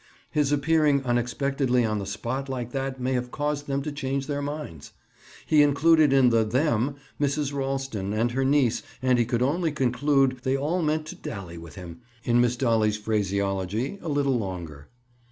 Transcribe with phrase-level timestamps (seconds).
[0.31, 4.41] His appearing unexpectedly on the spot like that may have caused them to change their
[4.41, 4.93] minds.
[5.45, 7.53] He included in the "them" Mrs.
[7.53, 11.75] Ralston and her niece and he could only conclude they all meant to "dally" with
[11.75, 14.89] him, in Miss Dolly's phraseology, a little longer.